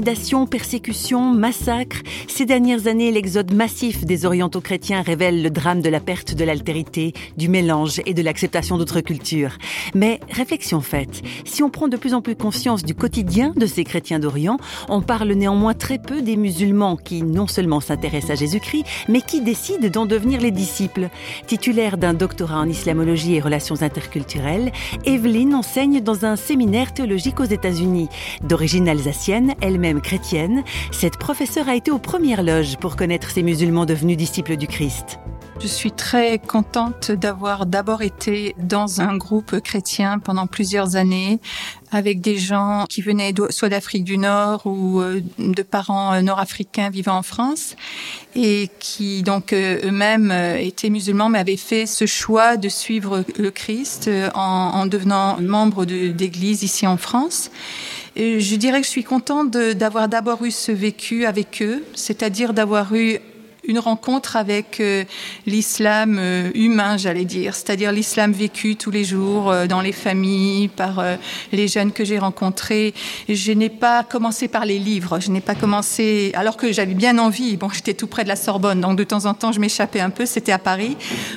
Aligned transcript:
Intimidations, 0.00 0.46
persécutions, 0.46 1.34
massacres. 1.34 2.00
Ces 2.26 2.46
dernières 2.46 2.86
années, 2.86 3.10
l'exode 3.10 3.52
massif 3.52 4.06
des 4.06 4.24
orientaux 4.24 4.62
chrétiens 4.62 5.02
révèle 5.02 5.42
le 5.42 5.50
drame 5.50 5.82
de 5.82 5.90
la 5.90 6.00
perte 6.00 6.34
de 6.34 6.42
l'altérité, 6.42 7.12
du 7.36 7.50
mélange 7.50 8.00
et 8.06 8.14
de 8.14 8.22
l'acceptation 8.22 8.78
d'autres 8.78 9.02
cultures. 9.02 9.58
Mais 9.94 10.18
réflexion 10.30 10.80
faite, 10.80 11.20
si 11.44 11.62
on 11.62 11.68
prend 11.68 11.86
de 11.86 11.98
plus 11.98 12.14
en 12.14 12.22
plus 12.22 12.34
conscience 12.34 12.82
du 12.82 12.94
quotidien 12.94 13.52
de 13.54 13.66
ces 13.66 13.84
chrétiens 13.84 14.18
d'Orient, 14.18 14.56
on 14.88 15.02
parle 15.02 15.32
néanmoins 15.32 15.74
très 15.74 15.98
peu 15.98 16.22
des 16.22 16.38
musulmans 16.38 16.96
qui 16.96 17.22
non 17.22 17.46
seulement 17.46 17.80
s'intéressent 17.80 18.30
à 18.30 18.40
Jésus-Christ, 18.40 18.86
mais 19.10 19.20
qui 19.20 19.42
décident 19.42 19.90
d'en 19.90 20.06
devenir 20.06 20.40
les 20.40 20.50
disciples. 20.50 21.10
Titulaire 21.46 21.98
d'un 21.98 22.14
doctorat 22.14 22.60
en 22.60 22.68
islamologie 22.70 23.34
et 23.34 23.40
relations 23.40 23.82
interculturelles, 23.82 24.72
Evelyne 25.04 25.54
enseigne 25.54 26.00
dans 26.00 26.24
un 26.24 26.36
séminaire 26.36 26.94
théologique 26.94 27.38
aux 27.38 27.44
États-Unis. 27.44 28.08
D'origine 28.42 28.88
alsacienne, 28.88 29.52
elle-même 29.60 29.89
chrétienne, 29.98 30.62
cette 30.92 31.16
professeure 31.16 31.68
a 31.68 31.74
été 31.74 31.90
aux 31.90 31.98
premières 31.98 32.44
loges 32.44 32.76
pour 32.76 32.94
connaître 32.94 33.30
ces 33.30 33.42
musulmans 33.42 33.86
devenus 33.86 34.16
disciples 34.16 34.56
du 34.56 34.68
Christ. 34.68 35.18
Je 35.60 35.66
suis 35.66 35.92
très 35.92 36.38
contente 36.38 37.10
d'avoir 37.10 37.66
d'abord 37.66 38.00
été 38.00 38.54
dans 38.58 39.02
un 39.02 39.18
groupe 39.18 39.60
chrétien 39.60 40.18
pendant 40.18 40.46
plusieurs 40.46 40.96
années 40.96 41.38
avec 41.92 42.22
des 42.22 42.38
gens 42.38 42.86
qui 42.88 43.02
venaient 43.02 43.34
soit 43.50 43.68
d'Afrique 43.68 44.04
du 44.04 44.16
Nord 44.16 44.62
ou 44.64 45.00
euh, 45.00 45.20
de 45.38 45.62
parents 45.62 46.14
euh, 46.14 46.22
nord-africains 46.22 46.88
vivant 46.88 47.18
en 47.18 47.22
France 47.22 47.76
et 48.34 48.70
qui 48.78 49.22
donc 49.22 49.52
euh, 49.52 49.80
eux-mêmes 49.84 50.32
étaient 50.58 50.88
musulmans 50.88 51.28
mais 51.28 51.40
avaient 51.40 51.58
fait 51.58 51.84
ce 51.84 52.06
choix 52.06 52.56
de 52.56 52.70
suivre 52.70 53.22
le 53.36 53.50
Christ 53.50 54.08
en 54.34 54.86
devenant 54.86 55.38
membre 55.40 55.84
d'église 55.84 56.62
ici 56.62 56.86
en 56.86 56.96
France. 56.96 57.50
Je 58.16 58.56
dirais 58.56 58.80
que 58.80 58.86
je 58.86 58.90
suis 58.90 59.04
contente 59.04 59.50
d'avoir 59.50 60.08
d'abord 60.08 60.44
eu 60.44 60.50
ce 60.50 60.72
vécu 60.72 61.26
avec 61.26 61.62
eux, 61.62 61.84
c'est-à-dire 61.94 62.52
d'avoir 62.52 62.94
eu 62.94 63.18
une 63.70 63.78
rencontre 63.78 64.34
avec 64.34 64.80
euh, 64.80 65.04
l'islam 65.46 66.16
euh, 66.18 66.50
humain, 66.54 66.96
j'allais 66.96 67.24
dire, 67.24 67.54
c'est-à-dire 67.54 67.92
l'islam 67.92 68.32
vécu 68.32 68.74
tous 68.74 68.90
les 68.90 69.04
jours 69.04 69.48
euh, 69.48 69.68
dans 69.68 69.80
les 69.80 69.92
familles, 69.92 70.66
par 70.66 71.04
les 71.52 71.68
jeunes 71.68 71.92
que 71.92 72.04
j'ai 72.04 72.18
rencontrés. 72.18 72.92
Je 73.28 73.52
n'ai 73.52 73.68
pas 73.68 74.02
commencé 74.02 74.48
par 74.48 74.66
les 74.66 74.80
livres, 74.80 75.20
je 75.20 75.30
n'ai 75.30 75.40
pas 75.40 75.54
commencé, 75.54 76.32
alors 76.34 76.56
que 76.56 76.72
j'avais 76.72 76.94
bien 76.94 77.16
envie, 77.18 77.56
bon, 77.56 77.68
j'étais 77.68 77.94
tout 77.94 78.08
près 78.08 78.24
de 78.24 78.28
la 78.28 78.36
Sorbonne, 78.36 78.80
donc 78.80 78.96
de 78.96 79.04
temps 79.04 79.26
en 79.26 79.34
temps 79.34 79.52
je 79.52 79.60
m'échappais 79.60 80.00
un 80.00 80.10
peu, 80.10 80.26
c'était 80.26 80.52
à 80.52 80.58
Paris, 80.58 80.96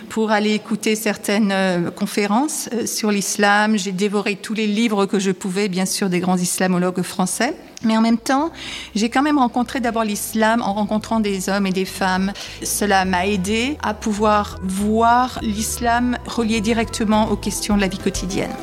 pour 0.10 0.32
aller 0.32 0.54
écouter 0.54 0.96
certaines 0.96 1.92
conférences 1.96 2.70
sur 2.86 3.12
l'islam. 3.12 3.78
J'ai 3.78 3.92
dévoré 3.92 4.36
tous 4.38 4.56
les 4.56 4.66
livres 4.66 5.06
que 5.06 5.20
je 5.20 5.32
pouvais, 5.32 5.70
bien 5.70 5.86
sûr, 5.86 6.10
des 6.10 6.20
grands 6.20 6.38
islamologues 6.38 7.04
français. 7.04 7.54
Mais 7.84 7.98
en 7.98 8.02
même 8.02 8.18
temps, 8.18 8.52
j'ai 8.96 9.10
quand 9.10 9.22
même 9.22 9.38
rencontré 9.38 9.80
d'abord 9.80 10.04
l'islam 10.04 10.62
en 10.62 10.74
rencontrant 10.74 11.20
des 11.20 11.50
hommes 11.50 11.68
et 11.68 11.72
des 11.72 11.86
femmes. 11.86 12.23
Cela 12.64 13.06
m'a 13.06 13.28
aidé 13.28 13.78
à 13.84 13.94
pouvoir 13.94 14.60
voir 14.64 15.40
l'islam 15.42 16.18
relié 16.26 16.62
directement 16.62 17.30
aux 17.30 17.36
questions 17.36 17.76
de 17.76 17.82
la 17.82 17.88
vie 17.88 17.98
quotidienne. 17.98 18.54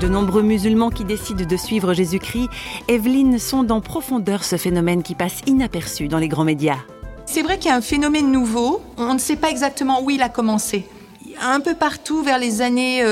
De 0.00 0.08
nombreux 0.08 0.42
musulmans 0.42 0.90
qui 0.90 1.04
décident 1.04 1.46
de 1.46 1.56
suivre 1.56 1.94
Jésus-Christ, 1.94 2.50
Evelyne 2.88 3.38
sonde 3.38 3.70
en 3.70 3.80
profondeur 3.80 4.44
ce 4.44 4.56
phénomène 4.56 5.02
qui 5.02 5.14
passe 5.14 5.40
inaperçu 5.46 6.08
dans 6.08 6.18
les 6.18 6.28
grands 6.28 6.44
médias. 6.44 6.80
C'est 7.24 7.42
vrai 7.42 7.58
qu'il 7.58 7.70
y 7.70 7.72
a 7.72 7.76
un 7.76 7.80
phénomène 7.80 8.30
nouveau. 8.30 8.82
On 8.98 9.14
ne 9.14 9.18
sait 9.18 9.36
pas 9.36 9.50
exactement 9.50 10.02
où 10.02 10.10
il 10.10 10.20
a 10.20 10.28
commencé 10.28 10.86
un 11.40 11.60
peu 11.60 11.74
partout 11.74 12.22
vers 12.22 12.38
les 12.38 12.62
années 12.62 13.02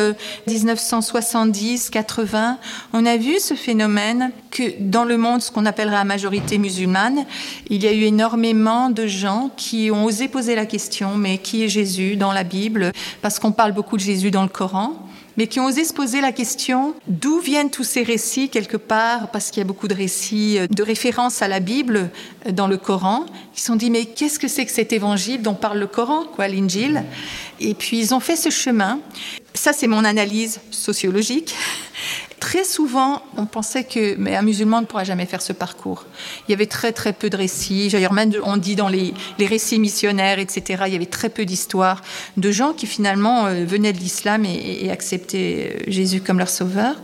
1970-80, 0.49 2.35
euh, 2.35 2.53
on 2.93 3.07
a 3.07 3.17
vu 3.17 3.39
ce 3.39 3.55
phénomène 3.55 4.33
que 4.53 4.75
dans 4.79 5.05
le 5.05 5.17
monde, 5.17 5.43
ce 5.43 5.51
qu'on 5.51 5.67
appellerait 5.67 5.97
la 5.97 6.05
majorité 6.05 6.59
musulmane, 6.59 7.25
il 7.69 7.83
y 7.83 7.89
a 7.89 7.93
eu 7.93 8.03
énormément 8.03 8.91
de 8.91 9.07
gens 9.09 9.51
qui 9.57 9.91
ont 9.91 10.05
osé 10.05 10.29
poser 10.29 10.55
la 10.55 10.67
question, 10.67 11.17
mais 11.17 11.39
qui 11.39 11.65
est 11.65 11.69
Jésus 11.69 12.17
dans 12.17 12.33
la 12.33 12.45
Bible? 12.45 12.93
Parce 13.23 13.41
qu'on 13.41 13.51
parle 13.51 13.73
beaucoup 13.73 13.97
de 13.97 14.03
Jésus 14.03 14.31
dans 14.31 14.43
le 14.43 14.49
Coran 14.49 14.95
mais 15.37 15.47
qui 15.47 15.61
ont 15.61 15.67
osé 15.67 15.85
se 15.85 15.93
poser 15.95 16.21
la 16.21 16.33
question 16.33 16.95
d'où 17.07 17.41
viennent 17.41 17.71
tous 17.71 17.85
ces 17.85 18.03
récits 18.03 18.49
quelque 18.49 18.77
part, 18.77 19.31
parce 19.31 19.51
qu'il 19.51 19.61
y 19.61 19.65
a 19.65 19.67
beaucoup 19.67 19.89
de 19.89 19.95
récits 19.95 20.59
euh, 20.59 20.67
de 20.69 20.83
référence 20.83 21.43
à 21.43 21.49
la 21.49 21.61
Bible 21.61 22.11
euh, 22.47 22.53
dans 22.53 22.67
le 22.67 22.77
Coran, 22.77 23.27
Ils 23.55 23.61
se 23.61 23.67
sont 23.67 23.77
dit 23.77 23.91
mais 23.91 24.05
qu'est-ce 24.05 24.39
que 24.39 24.49
c'est 24.49 24.67
que 24.67 24.73
cet 24.73 24.93
évangile 24.93 25.43
dont 25.43 25.55
parle 25.55 25.79
le 25.79 25.87
Coran, 25.87 26.25
quoi, 26.25 26.49
l'Injil? 26.49 27.03
Et 27.61 27.75
puis 27.75 27.99
ils 27.99 28.15
ont 28.15 28.21
fait 28.21 28.37
ce 28.37 28.51
chemin. 28.51 29.01
Ça 29.55 29.73
c'est 29.73 29.87
mon 29.87 30.05
analyse 30.05 30.61
sociologique. 30.71 31.55
Très 32.53 32.65
souvent, 32.65 33.23
on 33.39 33.47
pensait 33.47 33.83
que 33.83 34.15
mais 34.19 34.37
un 34.37 34.43
musulman 34.43 34.83
ne 34.83 34.87
pourra 34.87 35.05
jamais 35.05 35.25
faire 35.25 35.41
ce 35.41 35.55
parcours. 35.55 36.05
Il 36.47 36.51
y 36.51 36.55
avait 36.55 36.67
très 36.67 36.93
très 36.93 37.15
peu 37.15 37.31
de 37.31 37.37
récits. 37.39 37.89
D'ailleurs, 37.89 38.13
même 38.13 38.31
on 38.45 38.59
dit 38.59 38.77
dans 38.77 38.91
les, 38.91 39.15
récits 39.39 39.79
missionnaires, 39.79 40.39
etc. 40.39 40.83
Il 40.87 40.93
y 40.93 40.97
avait 40.97 41.07
très 41.07 41.31
peu 41.31 41.47
d'histoires 41.47 42.03
de 42.37 42.51
gens 42.51 42.75
qui 42.75 42.87
finalement 42.87 43.47
euh, 43.47 43.65
venaient 43.65 43.95
de 43.95 44.01
l'islam 44.01 44.45
et, 44.45 44.91
acceptaient 44.91 45.77
euh, 45.77 45.91
Jésus 45.91 46.21
comme 46.21 46.37
leur 46.37 46.51
sauveur. 46.51 46.97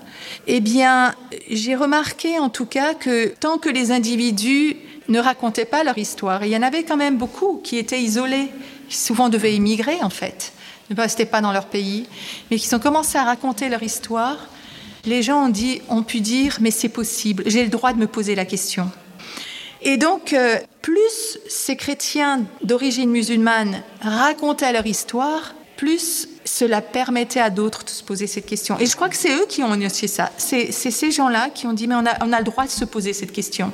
Eh 0.48 0.60
bien, 0.60 1.14
j'ai 1.50 1.76
remarqué 1.76 2.38
en 2.38 2.50
tout 2.50 2.66
cas 2.66 2.92
que 2.92 3.28
tant 3.28 3.56
que 3.56 3.70
les 3.70 3.90
individus 3.90 4.76
ne 5.08 5.18
racontaient 5.18 5.64
pas 5.64 5.82
leur 5.82 5.96
histoire, 5.96 6.44
il 6.44 6.50
y 6.50 6.56
en 6.58 6.62
avait 6.62 6.82
quand 6.82 6.98
même 6.98 7.16
beaucoup 7.16 7.62
qui 7.64 7.78
étaient 7.78 8.02
isolés, 8.02 8.50
qui 8.90 8.98
souvent 8.98 9.30
devaient 9.30 9.54
immigrer 9.54 9.96
en 10.02 10.10
fait, 10.10 10.52
ne 10.90 11.00
restaient 11.00 11.24
pas 11.24 11.40
dans 11.40 11.52
leur 11.52 11.68
pays, 11.68 12.06
mais 12.50 12.58
qui 12.58 12.74
ont 12.74 12.78
commencé 12.78 13.16
à 13.16 13.24
raconter 13.24 13.70
leur 13.70 13.82
histoire 13.82 14.36
les 15.08 15.22
gens 15.22 15.48
ont, 15.48 15.52
ont 15.88 16.02
pu 16.02 16.20
dire, 16.20 16.58
mais 16.60 16.70
c'est 16.70 16.88
possible, 16.88 17.42
j'ai 17.46 17.64
le 17.64 17.70
droit 17.70 17.92
de 17.92 17.98
me 17.98 18.06
poser 18.06 18.34
la 18.34 18.44
question. 18.44 18.90
Et 19.82 19.96
donc, 19.96 20.32
euh, 20.32 20.58
plus 20.82 21.38
ces 21.48 21.76
chrétiens 21.76 22.42
d'origine 22.62 23.10
musulmane 23.10 23.82
racontaient 24.00 24.72
leur 24.72 24.86
histoire, 24.86 25.54
plus 25.76 26.28
cela 26.44 26.80
permettait 26.80 27.40
à 27.40 27.50
d'autres 27.50 27.84
de 27.84 27.90
se 27.90 28.02
poser 28.02 28.26
cette 28.26 28.46
question. 28.46 28.76
Et 28.80 28.86
je 28.86 28.96
crois 28.96 29.08
que 29.08 29.16
c'est 29.16 29.32
eux 29.32 29.46
qui 29.48 29.62
ont 29.62 29.74
initié 29.74 30.08
ça. 30.08 30.32
C'est 30.36 30.72
ces 30.72 31.12
gens-là 31.12 31.50
qui 31.54 31.66
ont 31.66 31.72
dit, 31.72 31.86
mais 31.86 31.94
on 31.94 32.32
a, 32.32 32.38
le 32.38 32.44
droit 32.44 32.64
de 32.64 32.70
se 32.70 32.84
poser 32.84 33.12
cette 33.12 33.32
question. 33.32 33.70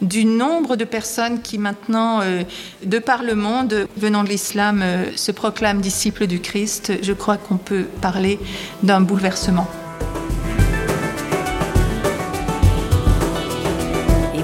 Du 0.00 0.24
nombre 0.24 0.76
de 0.76 0.84
personnes 0.84 1.42
qui 1.42 1.58
maintenant, 1.58 2.20
euh, 2.22 2.42
de 2.84 2.98
par 2.98 3.22
le 3.22 3.34
monde, 3.34 3.88
venant 3.96 4.24
de 4.24 4.28
l'islam, 4.28 4.82
euh, 4.82 5.04
se 5.16 5.30
proclament 5.30 5.80
disciples 5.80 6.26
du 6.26 6.40
Christ, 6.40 6.92
je 7.02 7.12
crois 7.12 7.36
qu'on 7.36 7.56
peut 7.56 7.84
parler 8.00 8.38
d'un 8.82 9.00
bouleversement. 9.00 9.68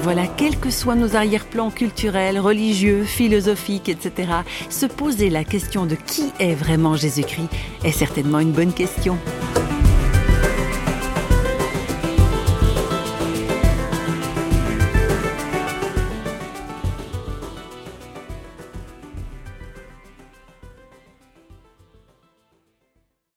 Voilà, 0.01 0.27
quels 0.27 0.57
que 0.57 0.69
soient 0.69 0.95
nos 0.95 1.15
arrière-plans 1.15 1.71
culturels, 1.71 2.39
religieux, 2.39 3.03
philosophiques, 3.03 3.89
etc., 3.89 4.31
se 4.69 4.85
poser 4.85 5.29
la 5.29 5.43
question 5.43 5.85
de 5.85 5.95
qui 5.95 6.31
est 6.39 6.53
vraiment 6.53 6.95
Jésus-Christ 6.95 7.49
est 7.83 7.91
certainement 7.91 8.39
une 8.39 8.51
bonne 8.51 8.73
question. 8.73 9.17